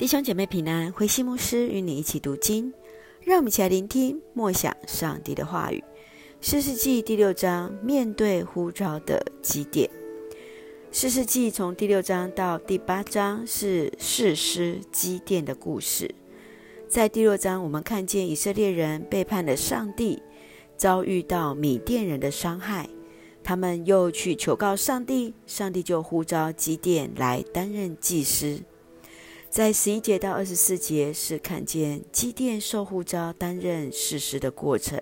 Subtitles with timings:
[0.00, 2.72] 弟兄姐妹平安，慧馨牧师与你一起读经，
[3.22, 5.84] 让我们一起来聆听默想上帝的话语。
[6.40, 9.90] 四世纪第六章，面对呼召的基甸。
[10.90, 16.14] 四世纪从第六章到第八章是士师基甸的故事。
[16.88, 20.22] 在第六章，我们看见以色列人背叛了上帝，
[20.78, 22.88] 遭遇到米甸人的伤害，
[23.44, 28.62] 他们又去求告上帝，上帝就呼召基甸来担任祭司。
[29.50, 34.96] 在十一节到二十四节是看见基甸受呼召担任士师的过程。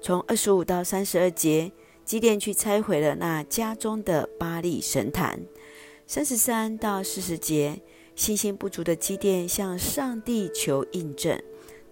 [0.00, 1.70] 从二十五到三十二节，
[2.04, 5.40] 基甸去拆毁了那家中的巴力神坛。
[6.08, 7.80] 三十三到四十节，
[8.16, 11.40] 信心不足的基甸向上帝求印证，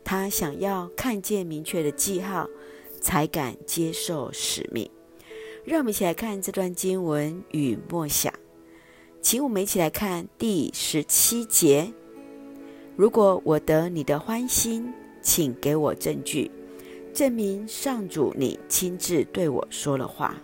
[0.02, 2.50] 他想要看见明确的记号，
[3.00, 4.90] 才敢接受使命。
[5.64, 8.34] 让我们一起来看这段经文与默想。
[9.22, 11.92] 请我们一起来看第十七节。
[12.96, 16.50] 如果我得你的欢心，请给我证据，
[17.12, 20.34] 证明上主你亲自对我说了话。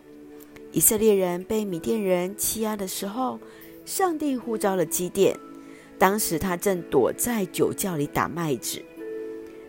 [0.72, 3.41] 以色列人被米甸人欺压的时候，
[3.86, 5.34] 上帝呼召了基甸。
[5.98, 8.82] 当时他正躲在酒窖里打麦子。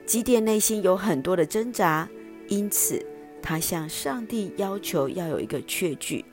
[0.05, 2.09] 基甸内心有很多的挣扎，
[2.49, 3.01] 因此
[3.41, 6.25] 他向上帝要求要有一个确据。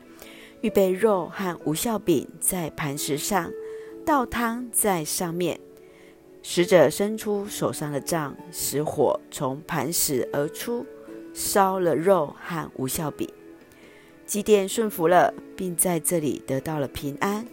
[0.64, 3.52] 预备肉和无效饼在磐石上，
[4.02, 5.60] 倒汤在上面。
[6.42, 10.86] 使者伸出手上的杖，使火从磐石而出，
[11.34, 13.28] 烧了肉和无效饼。
[14.24, 17.46] 基甸顺服了，并在这里得到了平安。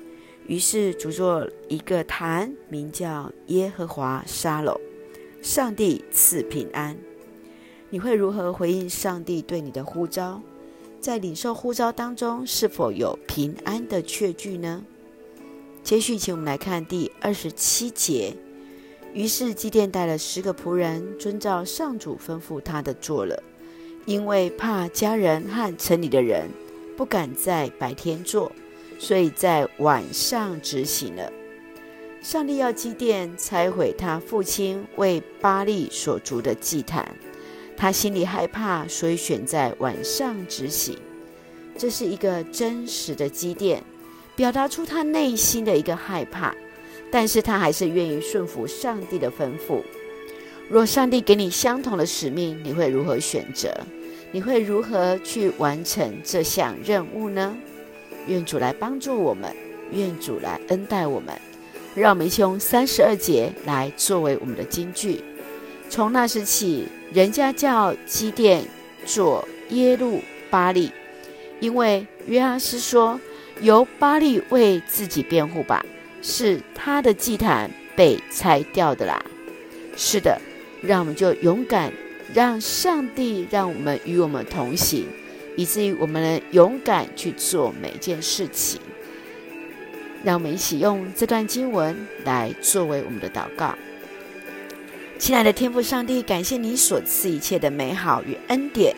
[0.47, 4.79] 于是主作一个坛，名叫耶和华沙龙，
[5.41, 6.95] 上帝赐平安。
[7.89, 10.41] 你会如何回应上帝对你的呼召？
[11.01, 14.83] 在领受呼召当中，是否有平安的确据呢？
[15.83, 18.35] 接续，请我们来看第二十七节。
[19.11, 23.41] 于是基甸带了十个仆人，遵照上主吩咐他的做了，
[24.05, 26.47] 因为怕家人和城里的人
[26.95, 28.51] 不敢在白天做，
[28.99, 31.33] 所以在晚上执行了。
[32.21, 37.11] 上帝要基甸拆毁他父亲为巴力所筑的祭坛。
[37.81, 40.95] 他心里害怕，所以选在晚上执行。
[41.75, 43.83] 这是一个真实的积淀，
[44.35, 46.53] 表达出他内心的一个害怕，
[47.09, 49.81] 但是他还是愿意顺服上帝的吩咐。
[50.69, 53.75] 若上帝给你相同的使命，你会如何选择？
[54.31, 57.57] 你会如何去完成这项任务呢？
[58.27, 59.51] 愿主来帮助我们，
[59.91, 61.33] 愿主来恩待我们。
[61.95, 65.23] 让我们用三十二节来作为我们的金句。
[65.89, 68.63] 从那时起，人家叫基甸
[69.05, 70.91] 做耶路巴力，
[71.59, 73.19] 因为约阿斯说
[73.61, 75.85] ：“由巴力为自己辩护吧，
[76.21, 79.23] 是他的祭坛被拆掉的啦。”
[79.97, 80.39] 是的，
[80.81, 81.91] 让我们就勇敢，
[82.33, 85.05] 让上帝让我们与我们同行，
[85.57, 88.79] 以至于我们能勇敢去做每件事情。
[90.23, 93.75] 让我们一起用这段经文来作为我们的祷告。
[95.21, 98.95] 亲爱的天父上帝，感谢你所赐一切的美好与恩典，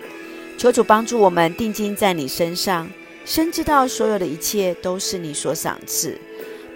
[0.57, 2.89] 求主帮助我们定睛在你身上，
[3.25, 6.17] 深知道所有的一切都是你所赏赐，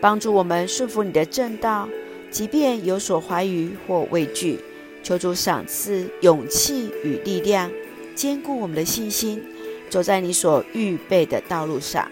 [0.02, 1.88] 帮助我们顺服你的正道，
[2.30, 4.60] 即便有所怀疑或畏惧，
[5.02, 7.72] 求主赏赐勇气与力量，
[8.14, 9.42] 坚固我们的信心，
[9.90, 12.06] 走在你所预备的道路上，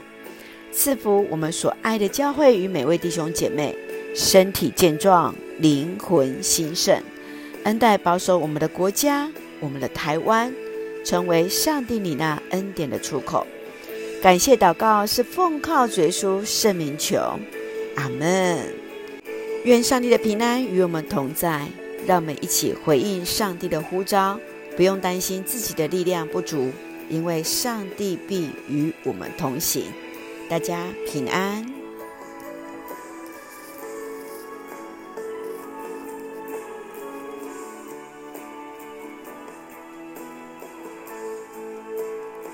[0.71, 3.75] 赐福我们所爱的教会与每位弟兄姐妹，
[4.15, 6.97] 身体健壮，灵魂兴盛。
[7.65, 9.27] 恩待保守我们的国家，
[9.59, 10.53] 我们的台湾，
[11.03, 13.45] 成为上帝你那恩典的出口。
[14.21, 17.17] 感谢祷告是奉靠主耶稣圣名求，
[17.95, 18.59] 阿门。
[19.63, 21.67] 愿上帝的平安与我们同在，
[22.05, 24.39] 让我们一起回应上帝的呼召，
[24.77, 26.69] 不用担心自己的力量不足，
[27.09, 29.85] 因为上帝必与我们同行。
[30.47, 31.65] 大家平安。